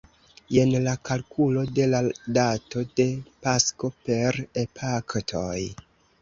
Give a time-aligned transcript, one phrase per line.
[0.53, 1.99] Jen la kalkulo de la
[2.37, 3.05] dato de
[3.45, 5.55] Pasko per epaktoj.